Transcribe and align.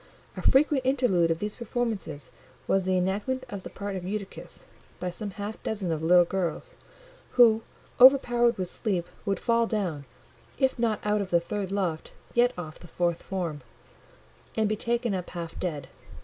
A 0.35 0.41
frequent 0.41 0.83
interlude 0.83 1.29
of 1.29 1.37
these 1.37 1.55
performances 1.57 2.31
was 2.67 2.85
the 2.85 2.97
enactment 2.97 3.45
of 3.49 3.61
the 3.61 3.69
part 3.69 3.95
of 3.95 4.03
Eutychus 4.03 4.65
by 4.99 5.11
some 5.11 5.29
half 5.29 5.61
dozen 5.61 5.91
of 5.91 6.01
little 6.01 6.25
girls, 6.25 6.73
who, 7.33 7.61
overpowered 7.99 8.57
with 8.57 8.67
sleep, 8.67 9.05
would 9.27 9.39
fall 9.39 9.67
down, 9.67 10.05
if 10.57 10.79
not 10.79 11.05
out 11.05 11.21
of 11.21 11.29
the 11.29 11.39
third 11.39 11.71
loft, 11.71 12.13
yet 12.33 12.51
off 12.57 12.79
the 12.79 12.87
fourth 12.87 13.21
form, 13.21 13.61
and 14.57 14.67
be 14.67 14.75
taken 14.75 15.13
up 15.13 15.29
half 15.29 15.59
dead. 15.59 15.87